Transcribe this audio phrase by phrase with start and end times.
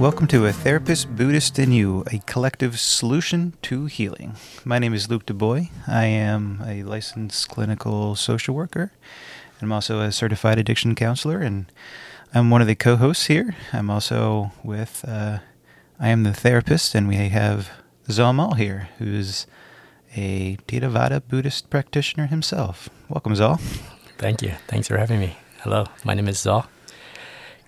[0.00, 4.34] Welcome to A Therapist, Buddhist, in You, a collective solution to healing.
[4.64, 5.68] My name is Luke DeBoy.
[5.86, 8.92] I am a licensed clinical social worker.
[9.60, 11.70] I'm also a certified addiction counselor, and
[12.32, 13.54] I'm one of the co hosts here.
[13.74, 15.40] I'm also with, uh,
[15.98, 17.68] I am the therapist, and we have
[18.10, 19.46] Zaw Maw here, who's
[20.16, 22.88] a Theravada Buddhist practitioner himself.
[23.10, 23.58] Welcome, Zaw.
[24.16, 24.54] Thank you.
[24.66, 25.36] Thanks for having me.
[25.58, 26.64] Hello, my name is Zaw.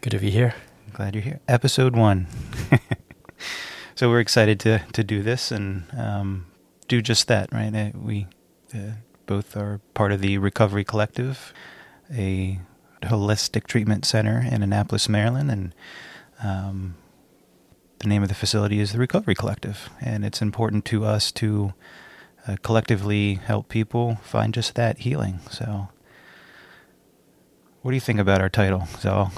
[0.01, 0.55] Good to be here.
[0.93, 1.41] Glad you're here.
[1.49, 2.27] Episode one.
[3.95, 6.47] so we're excited to to do this and um,
[6.89, 7.93] do just that, right?
[7.95, 8.27] We
[8.75, 8.93] uh,
[9.27, 11.53] both are part of the Recovery Collective,
[12.13, 12.61] a
[13.03, 15.75] holistic treatment center in Annapolis, Maryland, and
[16.43, 16.97] um,
[18.01, 21.73] the name of the facility is the Recovery Collective, and it's important to us to
[22.47, 25.41] uh, collectively help people find just that healing.
[25.51, 25.89] So,
[27.81, 29.31] what do you think about our title, Zaw?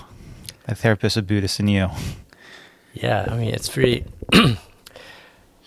[0.66, 1.90] A therapist, a Buddhist, and you.
[2.92, 4.04] Yeah, I mean it's pretty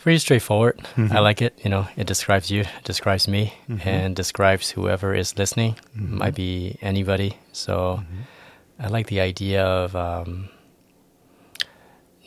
[0.02, 0.78] pretty straightforward.
[0.96, 1.16] Mm-hmm.
[1.16, 1.60] I like it.
[1.64, 3.88] You know, it describes you, it describes me, mm-hmm.
[3.88, 5.76] and describes whoever is listening.
[5.96, 6.18] Mm-hmm.
[6.18, 7.38] Might be anybody.
[7.52, 8.22] So mm-hmm.
[8.80, 10.50] I like the idea of um,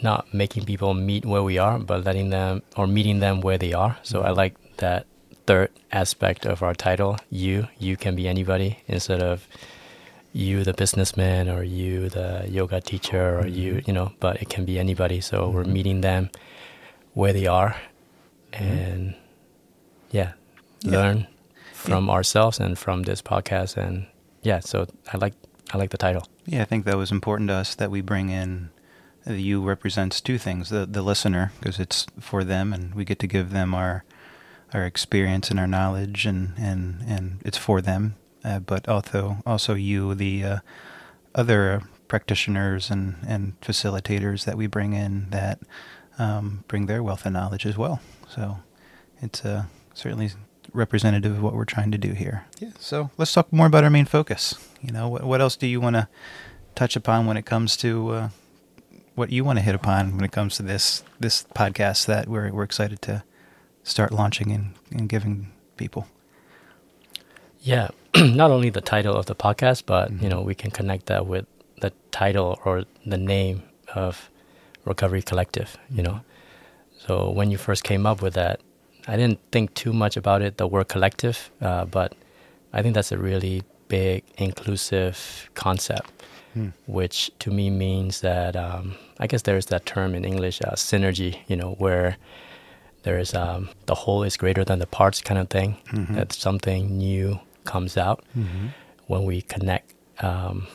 [0.03, 3.73] not making people meet where we are, but letting them or meeting them where they
[3.73, 3.97] are.
[4.03, 4.37] So I mm-hmm.
[4.37, 5.07] like that
[5.47, 7.17] third aspect of our title.
[7.31, 9.47] You, you can be anybody instead of
[10.33, 13.91] you the businessman or you the yoga teacher or you mm-hmm.
[13.91, 15.57] you know but it can be anybody so mm-hmm.
[15.57, 16.31] we're meeting them
[17.15, 17.77] where they are
[18.53, 18.65] mm-hmm.
[18.65, 19.15] and
[20.11, 20.33] yeah,
[20.81, 20.91] yeah.
[20.91, 21.27] learn
[21.73, 22.13] from yeah.
[22.13, 24.07] ourselves and from this podcast and
[24.43, 25.35] yeah so i like
[25.73, 28.29] i like the title yeah i think that was important to us that we bring
[28.29, 28.71] in
[29.27, 33.19] the you represents two things the the listener because it's for them and we get
[33.19, 34.05] to give them our
[34.73, 39.75] our experience and our knowledge and and and it's for them uh, but also also
[39.75, 40.59] you, the uh,
[41.35, 45.61] other practitioners and, and facilitators that we bring in that
[46.19, 48.01] um, bring their wealth of knowledge as well.
[48.29, 48.59] So
[49.23, 49.65] it's uh,
[49.95, 50.31] certainly
[50.73, 52.47] representative of what we're trying to do here.
[52.59, 52.71] Yeah.
[52.79, 54.55] So let's talk more about our main focus.
[54.81, 56.09] You know, what, what else do you want to
[56.75, 58.29] touch upon when it comes to uh,
[59.15, 62.51] what you want to hit upon when it comes to this this podcast that we're
[62.53, 63.23] we're excited to
[63.83, 66.07] start launching and, and giving people?
[67.61, 70.25] Yeah, not only the title of the podcast, but mm-hmm.
[70.25, 71.47] you know we can connect that with
[71.81, 73.63] the title or the name
[73.95, 74.31] of
[74.85, 75.77] Recovery Collective.
[75.91, 76.21] You know,
[76.99, 78.61] so when you first came up with that,
[79.07, 82.15] I didn't think too much about it, the word collective, uh, but
[82.73, 86.11] I think that's a really big inclusive concept,
[86.57, 86.73] mm.
[86.87, 91.39] which to me means that um, I guess there's that term in English, uh, synergy.
[91.47, 92.17] You know, where
[93.03, 95.77] there is um, the whole is greater than the parts kind of thing.
[95.93, 96.15] Mm-hmm.
[96.15, 98.69] That's something new comes out mm-hmm.
[99.07, 100.67] when we connect um,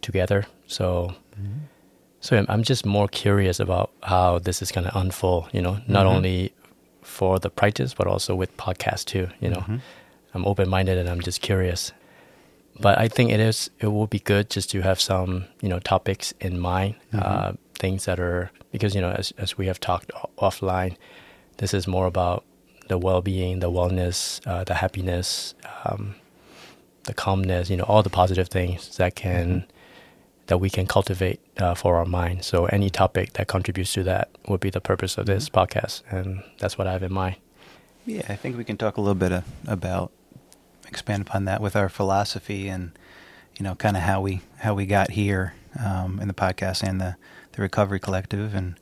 [0.00, 0.46] together.
[0.66, 1.64] So, mm-hmm.
[2.20, 5.48] so I'm just more curious about how this is going to unfold.
[5.52, 6.16] You know, not mm-hmm.
[6.16, 6.52] only
[7.02, 9.28] for the practice, but also with podcast too.
[9.40, 9.76] You know, mm-hmm.
[10.34, 11.92] I'm open minded and I'm just curious.
[12.78, 13.70] But I think it is.
[13.80, 17.20] It will be good just to have some, you know, topics in mind, mm-hmm.
[17.22, 20.96] uh, things that are because you know, as as we have talked offline,
[21.58, 22.44] this is more about
[22.90, 26.16] the well-being, the wellness, uh, the happiness, um,
[27.04, 29.70] the calmness, you know, all the positive things that can mm-hmm.
[30.48, 32.44] that we can cultivate uh, for our mind.
[32.44, 35.60] So any topic that contributes to that would be the purpose of this mm-hmm.
[35.60, 37.36] podcast, and that's what I have in mind.
[38.06, 40.10] Yeah, I think we can talk a little bit uh, about
[40.88, 42.90] expand upon that with our philosophy and
[43.56, 47.00] you know kind of how we how we got here um, in the podcast and
[47.00, 47.14] the
[47.52, 48.74] the recovery collective and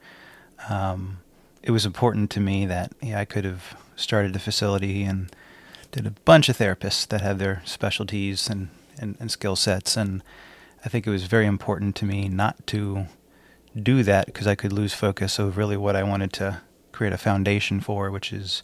[0.71, 1.19] um,
[1.63, 5.35] it was important to me that yeah, I could have started a facility and
[5.93, 9.97] did a bunch of therapists that had their specialties and, and, and skill sets.
[9.97, 10.23] And
[10.85, 13.07] I think it was very important to me not to
[13.81, 16.61] do that because I could lose focus of really what I wanted to
[16.93, 18.63] create a foundation for, which is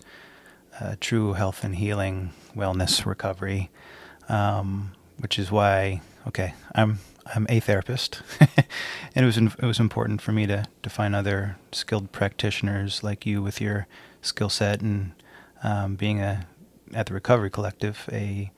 [0.81, 3.71] uh, true health and healing, wellness, recovery.
[4.28, 8.66] Um, which is why, okay, I'm I'm a therapist, and
[9.15, 13.42] it was it was important for me to to find other skilled practitioners like you
[13.42, 13.86] with your
[14.21, 15.12] skill set and
[15.62, 16.47] um, being a
[16.92, 18.53] at the Recovery Collective a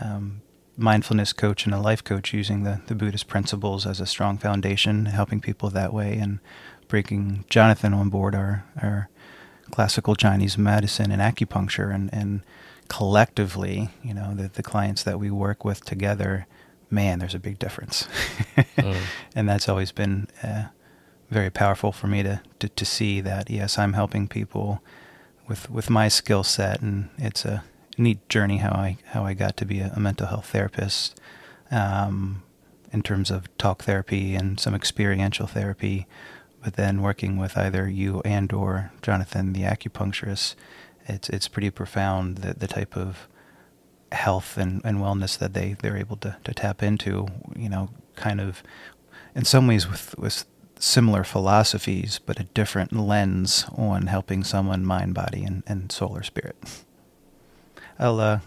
[0.00, 0.42] um,
[0.76, 5.06] mindfulness coach and a life coach using the, the Buddhist principles as a strong foundation,
[5.06, 6.40] helping people that way, and
[6.88, 9.08] bringing Jonathan on board our, our
[9.70, 12.42] classical Chinese medicine and acupuncture, and, and
[12.88, 16.46] collectively, you know, the, the clients that we work with together,
[16.92, 18.06] man, there's a big difference.
[18.76, 18.96] mm.
[19.34, 20.64] And that's always been uh,
[21.30, 24.82] very powerful for me to, to, to see that, yes, I'm helping people
[25.48, 27.64] with with my skill set, and it's a
[27.98, 31.20] neat journey how I how I got to be a, a mental health therapist.
[31.70, 32.42] Um,
[32.92, 36.06] in terms of talk therapy and some experiential therapy,
[36.62, 40.54] but then working with either you and or Jonathan, the acupuncturist,
[41.06, 43.28] it's it's pretty profound the the type of
[44.12, 47.26] health and, and wellness that they they're able to, to tap into.
[47.56, 48.62] You know, kind of
[49.34, 50.44] in some ways with with
[50.78, 56.24] similar philosophies, but a different lens on helping someone mind, body, and, and soul or
[56.24, 56.56] spirit.
[58.00, 58.40] I'll uh,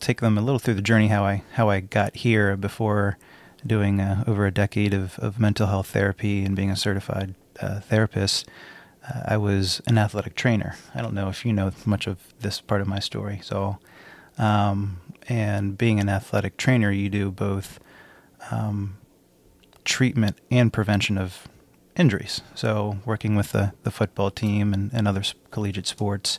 [0.00, 3.18] take them a little through the journey how I how I got here before
[3.66, 7.80] doing uh, over a decade of, of mental health therapy and being a certified uh,
[7.80, 8.48] therapist.
[9.06, 10.76] Uh, I was an athletic trainer.
[10.94, 13.40] I don't know if you know much of this part of my story.
[13.42, 13.78] So,
[14.38, 17.80] um, and being an athletic trainer, you do both
[18.50, 18.98] um,
[19.84, 21.48] treatment and prevention of
[21.96, 22.42] injuries.
[22.54, 26.38] So, working with the, the football team and, and other collegiate sports,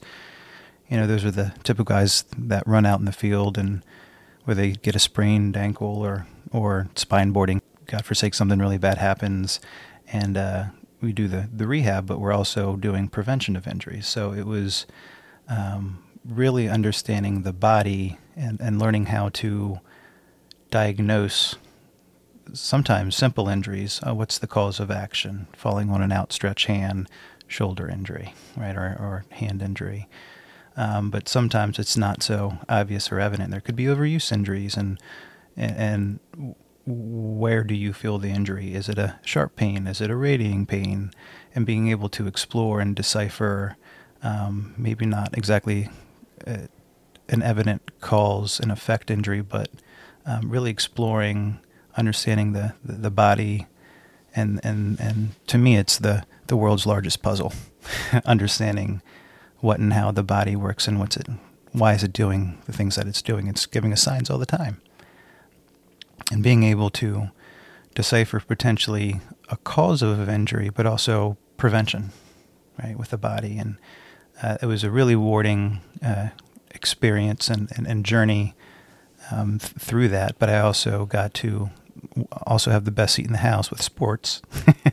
[0.89, 3.83] you know, those are the typical guys that run out in the field and
[4.43, 7.61] where they get a sprained ankle or or spine boarding.
[7.87, 9.59] God forsake, something really bad happens,
[10.11, 10.65] and uh,
[11.01, 14.07] we do the the rehab, but we're also doing prevention of injuries.
[14.07, 14.85] So it was
[15.47, 19.79] um, really understanding the body and and learning how to
[20.71, 21.55] diagnose
[22.53, 23.99] sometimes simple injuries.
[24.05, 25.47] Uh, what's the cause of action?
[25.53, 27.09] Falling on an outstretched hand,
[27.47, 30.07] shoulder injury, right, or or hand injury.
[30.77, 33.51] Um, but sometimes it's not so obvious or evident.
[33.51, 34.99] There could be overuse injuries, and
[35.55, 36.19] and,
[36.85, 38.75] where do you feel the injury?
[38.75, 39.87] Is it a sharp pain?
[39.87, 41.11] Is it a radiating pain?
[41.55, 43.75] And being able to explore and decipher,
[44.21, 45.89] um, maybe not exactly
[46.45, 46.67] uh,
[47.29, 49.69] an evident cause and effect injury, but
[50.25, 51.59] um, really exploring,
[51.97, 53.67] understanding the, the, the body,
[54.35, 57.53] and and and to me, it's the the world's largest puzzle,
[58.25, 59.01] understanding
[59.59, 61.27] what and how the body works and what's it,
[61.71, 63.47] why is it doing the things that it's doing.
[63.47, 64.81] It's giving us signs all the time,
[66.31, 67.29] and being able to
[67.95, 72.11] decipher potentially a cause of injury, but also prevention,
[72.81, 73.57] right, with the body.
[73.57, 73.77] And
[74.41, 76.29] uh, it was a really rewarding uh,
[76.71, 78.55] experience and, and, and journey
[79.31, 80.37] um, th- through that.
[80.39, 81.69] But I also got to
[82.45, 84.41] also have the best seat in the house with sports,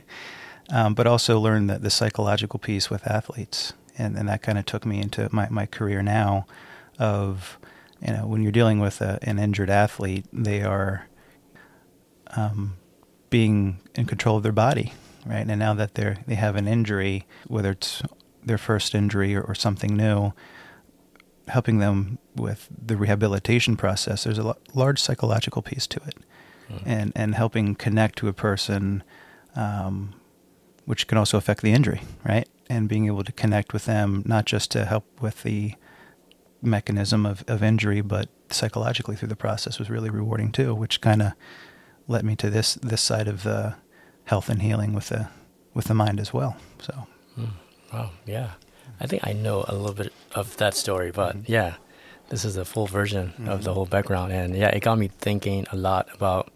[0.71, 4.67] um, but also learn that the psychological piece with athletes and, and that kind of
[4.67, 6.47] took me into my, my career now
[6.99, 7.59] of
[8.01, 11.07] you know when you're dealing with a, an injured athlete they are
[12.37, 12.77] um,
[13.31, 14.93] being in control of their body
[15.27, 18.03] right and now that they're they have an injury whether it's
[18.45, 20.33] their first injury or, or something new
[21.49, 26.15] helping them with the rehabilitation process there's a large psychological piece to it
[26.71, 26.89] mm-hmm.
[26.89, 29.03] and and helping connect to a person
[29.57, 30.15] um,
[30.85, 34.47] which can also affect the injury right and being able to connect with them, not
[34.47, 35.75] just to help with the
[36.63, 41.21] mechanism of, of injury, but psychologically through the process was really rewarding too, which kind
[41.21, 41.33] of
[42.09, 43.75] led me to this this side of the
[44.25, 45.29] health and healing with the
[45.75, 46.57] with the mind as well.
[46.81, 47.07] So.
[47.93, 48.53] Wow, yeah,
[49.01, 51.53] I think I know a little bit of that story, but mm-hmm.
[51.53, 51.75] yeah,
[52.29, 53.49] this is a full version mm-hmm.
[53.49, 53.75] of the mm-hmm.
[53.75, 56.53] whole background, and yeah, it got me thinking a lot about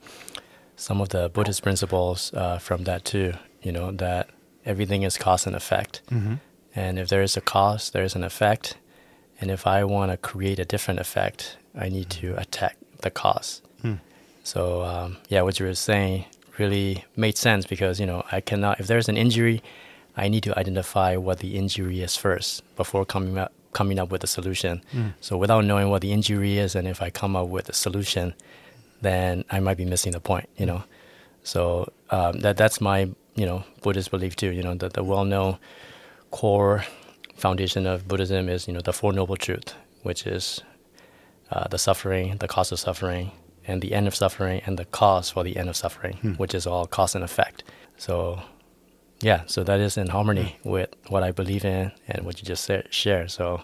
[0.76, 3.34] some of the Buddhist principles uh, from that too.
[3.62, 4.30] You know that
[4.64, 6.02] everything is cause and effect.
[6.10, 6.34] Mm-hmm.
[6.74, 8.76] And if there is a cause, there is an effect.
[9.40, 13.62] And if I want to create a different effect, I need to attack the cause.
[13.82, 14.00] Mm.
[14.44, 16.26] So um, yeah, what you were saying
[16.58, 18.80] really made sense because you know I cannot.
[18.80, 19.62] If there's an injury,
[20.16, 24.24] I need to identify what the injury is first before coming up coming up with
[24.24, 24.82] a solution.
[24.94, 25.12] Mm.
[25.20, 28.34] So without knowing what the injury is, and if I come up with a solution,
[29.02, 30.48] then I might be missing the point.
[30.56, 30.84] You know.
[31.42, 34.50] So um, that that's my you know Buddhist belief too.
[34.50, 35.58] You know the the well known
[36.30, 36.84] core
[37.36, 40.62] foundation of Buddhism is you know the four noble truths, which is
[41.50, 43.30] uh, the suffering, the cause of suffering,
[43.66, 46.32] and the end of suffering, and the cause for the end of suffering, hmm.
[46.34, 47.62] which is all cause and effect.
[47.98, 48.42] So
[49.20, 52.70] yeah, so that is in harmony with what I believe in and what you just
[52.90, 53.30] shared.
[53.30, 53.62] So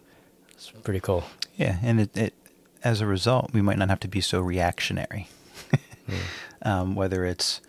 [0.52, 1.24] it's pretty cool.
[1.56, 2.34] Yeah, and it, it
[2.82, 5.28] as a result, we might not have to be so reactionary.
[6.08, 6.14] mm.
[6.62, 7.60] um, whether it's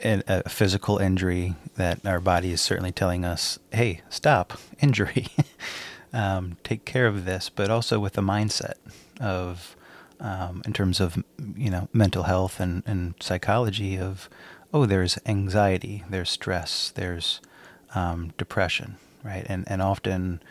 [0.00, 5.28] a physical injury that our body is certainly telling us, hey, stop, injury.
[6.12, 8.74] um, take care of this, but also with the mindset
[9.20, 9.74] of,
[10.20, 11.22] um, in terms of,
[11.56, 14.28] you know, mental health and, and psychology of,
[14.72, 17.40] oh, there's anxiety, there's stress, there's
[17.94, 19.46] um, depression, right?
[19.48, 20.42] And, and often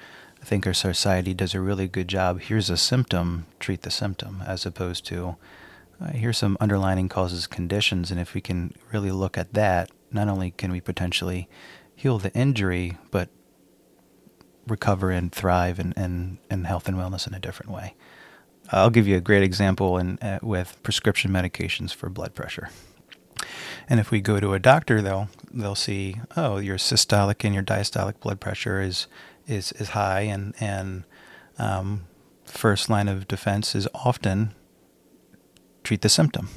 [0.42, 2.42] I think our society does a really good job.
[2.42, 5.38] Here's a symptom, treat the symptom, as opposed to,
[6.00, 10.28] uh, here's some underlining causes conditions and if we can really look at that not
[10.28, 11.48] only can we potentially
[11.96, 13.30] heal the injury but
[14.68, 17.94] recover and thrive in, in, in health and wellness in a different way
[18.72, 22.70] i'll give you a great example in, uh, with prescription medications for blood pressure
[23.88, 27.64] And if we go to a doctor, they'll they'll see, oh, your systolic and your
[27.64, 29.08] diastolic blood pressure is
[29.48, 31.04] is is high, and and
[31.60, 32.06] um,
[32.46, 34.54] first line of defense is often
[35.84, 36.50] treat the symptom.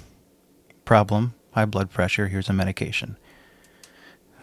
[0.84, 2.28] Problem: high blood pressure.
[2.28, 3.16] Here's a medication.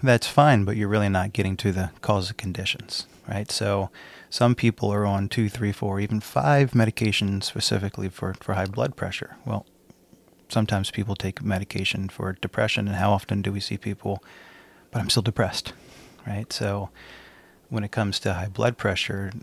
[0.03, 3.49] That's fine, but you're really not getting to the cause of conditions, right?
[3.49, 3.89] So
[4.29, 8.95] some people are on two, three, four, even five medications specifically for, for high blood
[8.95, 9.37] pressure.
[9.45, 9.65] Well,
[10.55, 14.23] sometimes people take medication for depression, and how often do we see people,
[14.89, 15.73] but I'm still depressed,
[16.25, 16.53] right?
[16.53, 16.89] So
[17.67, 19.33] when it comes to high blood pressure,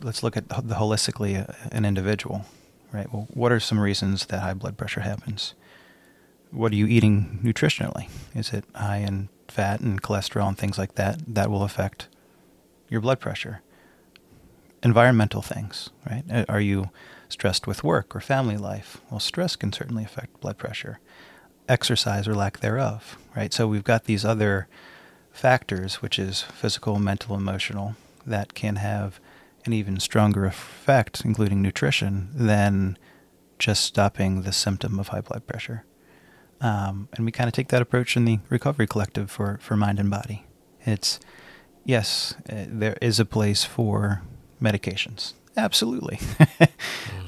[0.00, 2.46] let's look at the holistically uh, an individual,
[2.90, 3.12] right?
[3.12, 5.52] Well, what are some reasons that high blood pressure happens?
[6.50, 8.08] What are you eating nutritionally?
[8.34, 11.34] Is it high in fat and cholesterol and things like that?
[11.34, 12.08] That will affect
[12.88, 13.60] your blood pressure.
[14.82, 16.24] Environmental things, right?
[16.32, 16.88] Uh, are you
[17.32, 19.00] stressed with work or family life?
[19.10, 21.00] Well, stress can certainly affect blood pressure.
[21.68, 23.52] Exercise or lack thereof, right?
[23.52, 24.68] So we've got these other
[25.32, 27.96] factors, which is physical, mental, emotional,
[28.26, 29.18] that can have
[29.64, 32.98] an even stronger effect, including nutrition, than
[33.58, 35.84] just stopping the symptom of high blood pressure.
[36.60, 39.98] Um, and we kind of take that approach in the Recovery Collective for, for mind
[39.98, 40.44] and body.
[40.84, 41.18] It's,
[41.84, 44.22] yes, uh, there is a place for
[44.60, 45.34] medications.
[45.56, 46.18] Absolutely.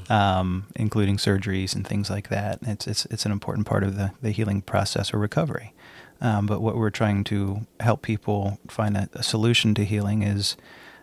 [0.09, 2.59] um, including surgeries and things like that.
[2.63, 5.73] It's, it's, it's an important part of the, the healing process or recovery.
[6.21, 10.57] Um, but what we're trying to help people find a, a solution to healing is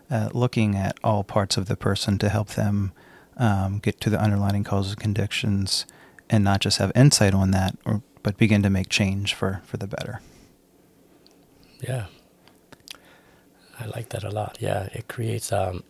[0.10, 2.92] uh, looking at all parts of the person to help them
[3.38, 5.86] um, get to the underlying causes and conditions
[6.30, 9.78] and not just have insight on that, or but begin to make change for, for
[9.78, 10.22] the better.
[11.82, 12.06] Yeah.
[13.80, 14.58] I like that a lot.
[14.62, 15.84] Yeah, it creates um,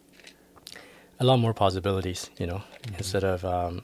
[1.22, 2.96] a lot more possibilities, you know, mm-hmm.
[2.98, 3.84] instead of um,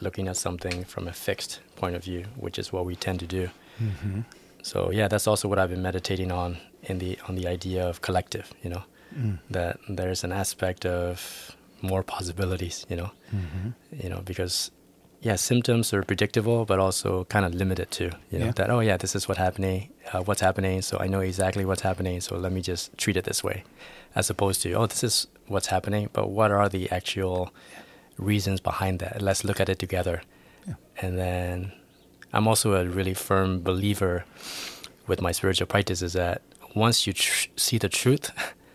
[0.00, 3.26] looking at something from a fixed point of view, which is what we tend to
[3.26, 3.48] do.
[3.82, 4.20] Mm-hmm.
[4.62, 8.02] So yeah, that's also what I've been meditating on in the on the idea of
[8.02, 8.52] collective.
[8.62, 8.82] You know,
[9.16, 9.38] mm.
[9.50, 12.84] that there's an aspect of more possibilities.
[12.90, 13.68] You know, mm-hmm.
[14.02, 14.70] you know because
[15.22, 18.10] yeah, symptoms are predictable, but also kind of limited too.
[18.30, 18.52] You know yeah.
[18.52, 21.82] that oh yeah, this is what's happening, uh, what's happening, so I know exactly what's
[21.82, 22.20] happening.
[22.20, 23.64] So let me just treat it this way,
[24.14, 27.52] as opposed to oh this is what's happening, but what are the actual
[28.18, 29.22] reasons behind that?
[29.22, 30.22] Let's look at it together,
[30.66, 30.74] yeah.
[31.00, 31.72] and then
[32.32, 34.24] I'm also a really firm believer
[35.06, 36.42] with my spiritual practice is that
[36.74, 38.30] once you tr- see the truth,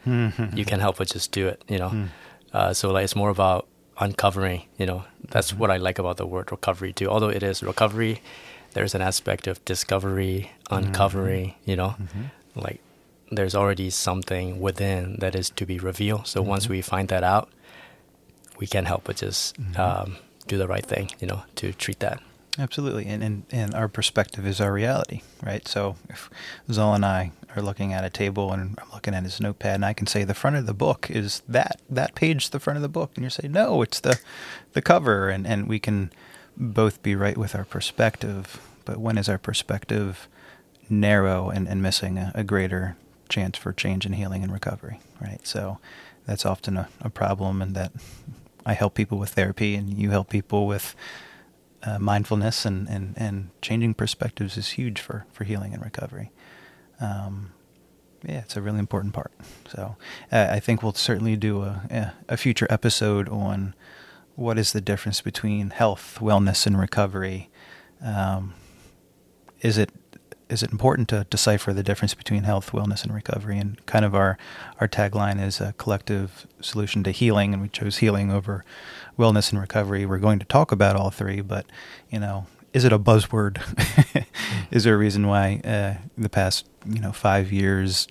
[0.05, 1.63] you can't help but just do it.
[1.67, 2.07] You know, mm.
[2.53, 3.67] uh, so like it's more about
[3.99, 4.63] uncovering.
[4.77, 5.59] You know, that's mm-hmm.
[5.59, 7.07] what I like about the word recovery too.
[7.07, 8.21] Although it is recovery,
[8.73, 10.85] there's an aspect of discovery, mm-hmm.
[10.85, 11.49] uncovering.
[11.49, 11.69] Mm-hmm.
[11.69, 12.59] You know, mm-hmm.
[12.59, 12.81] like
[13.31, 16.27] there's already something within that is to be revealed.
[16.27, 16.73] So once mm-hmm.
[16.73, 17.50] we find that out,
[18.59, 19.79] we can't help but just mm-hmm.
[19.79, 21.11] um, do the right thing.
[21.19, 22.21] You know, to treat that.
[22.59, 25.65] Absolutely, and, and and our perspective is our reality, right?
[25.67, 26.29] So if
[26.69, 29.85] Zaw and I are looking at a table and I'm looking at his notepad, and
[29.85, 32.83] I can say the front of the book is that that page, the front of
[32.83, 34.19] the book, and you say no, it's the
[34.73, 36.11] the cover, and and we can
[36.57, 38.59] both be right with our perspective.
[38.83, 40.27] But when is our perspective
[40.89, 42.97] narrow and, and missing a, a greater
[43.31, 45.45] chance for change and healing and recovery, right?
[45.47, 45.79] So
[46.27, 47.91] that's often a, a problem, and that
[48.65, 50.95] I help people with therapy, and you help people with
[51.83, 56.31] uh, mindfulness and, and, and changing perspectives is huge for, for healing and recovery.
[57.00, 57.51] Um,
[58.23, 59.31] yeah, it's a really important part.
[59.67, 59.95] So
[60.31, 63.73] uh, I think we'll certainly do a, a future episode on
[64.35, 67.50] what is the difference between health, wellness, and recovery.
[68.03, 68.53] Um,
[69.61, 69.89] is it
[70.51, 73.58] is it important to decipher the difference between health, wellness, and recovery?
[73.58, 74.38] And kind of our
[74.79, 78.65] our tagline is a collective solution to healing, and we chose healing over
[79.17, 80.05] wellness and recovery.
[80.05, 81.65] We're going to talk about all three, but
[82.10, 83.62] you know, is it a buzzword?
[84.72, 88.08] is there a reason why uh, the past you know five years,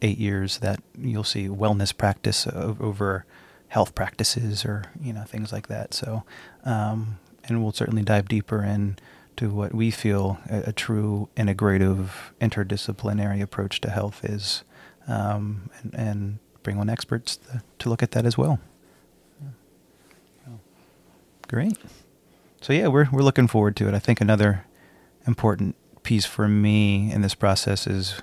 [0.00, 3.26] eight years that you'll see wellness practice over
[3.68, 5.92] health practices or you know things like that?
[5.92, 6.24] So,
[6.64, 8.96] um, and we'll certainly dive deeper in
[9.36, 12.10] to what we feel a, a true integrative
[12.40, 14.64] interdisciplinary approach to health is,
[15.06, 18.58] um, and, and, bring on experts to, to look at that as well.
[21.46, 21.76] Great.
[22.62, 23.94] So yeah, we're we're looking forward to it.
[23.94, 24.64] I think another
[25.26, 28.22] important piece for me in this process is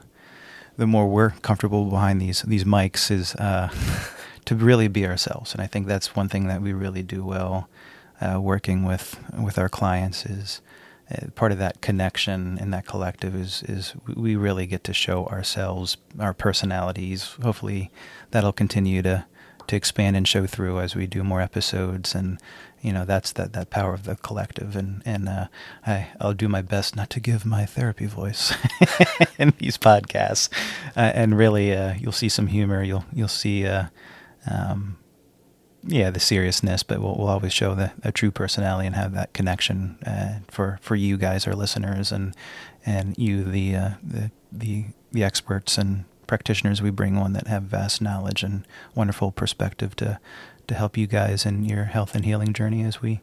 [0.77, 3.69] the more we're comfortable behind these these mics is uh,
[4.45, 7.69] to really be ourselves, and I think that's one thing that we really do well
[8.19, 10.61] uh, working with with our clients is
[11.35, 15.97] part of that connection and that collective is is we really get to show ourselves,
[16.19, 17.35] our personalities.
[17.41, 17.91] Hopefully,
[18.31, 19.25] that'll continue to
[19.67, 22.13] to expand and show through as we do more episodes.
[22.15, 22.39] And
[22.81, 24.75] you know that's that that power of the collective.
[24.75, 25.47] And and uh,
[25.85, 28.53] I I'll do my best not to give my therapy voice
[29.37, 30.49] in these podcasts.
[30.95, 32.83] Uh, and really uh, you'll see some humor.
[32.83, 33.85] You'll you'll see uh,
[34.49, 34.97] um,
[35.83, 39.33] yeah the seriousness but we'll, we'll always show the a true personality and have that
[39.33, 42.35] connection uh, for for you guys our listeners and
[42.85, 47.63] and you the uh, the the the experts and practitioners we bring on that have
[47.63, 50.19] vast knowledge and wonderful perspective to
[50.67, 53.19] to help you guys in your health and healing journey as we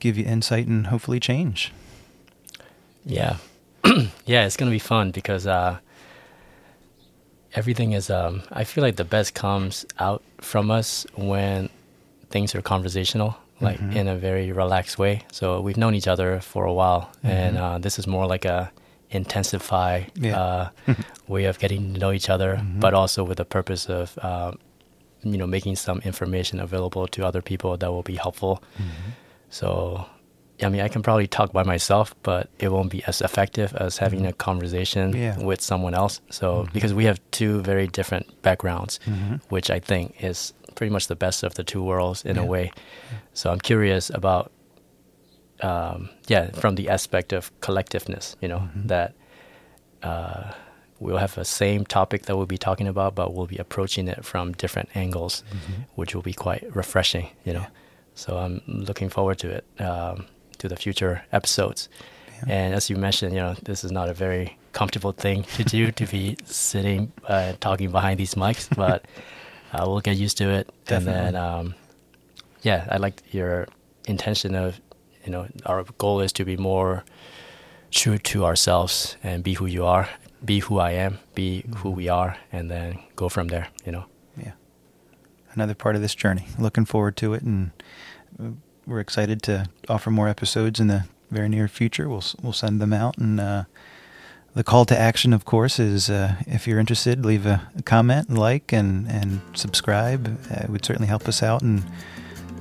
[0.00, 1.72] give you insight and hopefully change.
[3.04, 3.36] Yeah.
[4.24, 5.78] yeah, it's to be fun because uh,
[7.54, 11.68] everything is, um, I feel like the best comes out from us when
[12.30, 13.96] things are conversational, like mm-hmm.
[13.96, 15.22] in a very relaxed way.
[15.32, 17.26] So we've known each other for a while, mm-hmm.
[17.26, 18.72] and uh, this is more like a
[19.10, 20.40] intensify yeah.
[20.40, 20.70] uh,
[21.28, 22.80] way of getting to know each other, mm-hmm.
[22.80, 24.52] but also with the purpose of uh,
[25.22, 28.62] you know making some information available to other people that will be helpful.
[28.76, 29.10] Mm-hmm.
[29.48, 30.04] So,
[30.62, 33.98] I mean, I can probably talk by myself, but it won't be as effective as
[33.98, 34.28] having mm-hmm.
[34.28, 35.38] a conversation yeah.
[35.38, 36.20] with someone else.
[36.30, 36.72] So, mm-hmm.
[36.72, 38.98] because we have two very different backgrounds,
[39.48, 42.42] which I think is pretty much the best of the two worlds in yeah.
[42.42, 42.70] a way.
[43.34, 44.52] So, I'm curious about,
[45.60, 48.86] um, yeah, from the aspect of collectiveness, you know, mm-hmm.
[48.86, 49.14] that.
[50.02, 50.52] Uh,
[51.00, 54.24] we'll have the same topic that we'll be talking about, but we'll be approaching it
[54.24, 55.82] from different angles, mm-hmm.
[55.94, 57.60] which will be quite refreshing, you know.
[57.60, 57.68] Yeah.
[58.14, 60.26] So I'm looking forward to it, um,
[60.58, 61.88] to the future episodes.
[62.46, 62.54] Yeah.
[62.54, 65.92] And as you mentioned, you know, this is not a very comfortable thing to do
[65.92, 69.04] to be sitting uh, talking behind these mics, but
[69.76, 70.70] uh, we'll get used to it.
[70.84, 71.20] Definitely.
[71.20, 71.74] And then, um,
[72.62, 73.68] yeah, I like your
[74.06, 74.80] intention of,
[75.24, 77.04] you know, our goal is to be more
[77.90, 80.08] true to ourselves and be who you are
[80.44, 83.68] be who I am, be who we are, and then go from there.
[83.84, 84.04] You know.
[84.36, 84.52] Yeah.
[85.52, 86.46] Another part of this journey.
[86.58, 87.72] Looking forward to it, and
[88.86, 92.08] we're excited to offer more episodes in the very near future.
[92.08, 93.64] We'll we'll send them out, and uh,
[94.56, 98.72] the call to action, of course, is uh, if you're interested, leave a, comment, like,
[98.72, 100.26] and and subscribe.
[100.50, 101.84] Uh, it would certainly help us out, and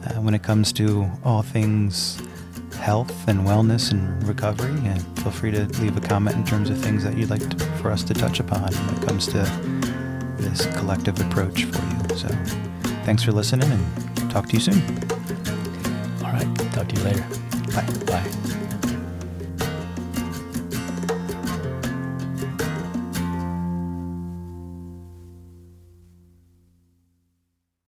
[0.05, 2.21] uh, when it comes to all things
[2.75, 4.75] health and wellness and recovery.
[4.87, 7.65] And feel free to leave a comment in terms of things that you'd like to,
[7.77, 9.39] for us to touch upon when it comes to
[10.37, 12.17] this collective approach for you.
[12.17, 12.27] So
[13.05, 14.81] thanks for listening and talk to you soon.
[16.23, 16.55] All right.
[16.73, 17.25] Talk to you later.
[17.73, 17.87] Bye.
[18.05, 18.44] Bye.